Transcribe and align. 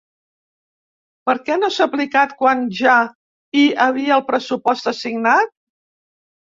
Perquè 1.31 1.57
no 1.65 1.69
s’ha 1.75 1.87
aplicat 1.91 2.35
quan 2.41 2.65
ja 2.81 2.97
hi 3.61 3.69
havia 3.89 4.19
el 4.21 4.27
pressupost 4.35 4.93
assignat? 4.97 5.57